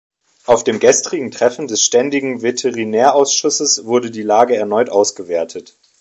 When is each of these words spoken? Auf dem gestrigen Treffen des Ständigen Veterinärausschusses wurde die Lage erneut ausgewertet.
Auf 0.47 0.63
dem 0.63 0.79
gestrigen 0.79 1.29
Treffen 1.29 1.67
des 1.67 1.83
Ständigen 1.83 2.41
Veterinärausschusses 2.41 3.85
wurde 3.85 4.09
die 4.09 4.23
Lage 4.23 4.55
erneut 4.57 4.89
ausgewertet. 4.89 5.75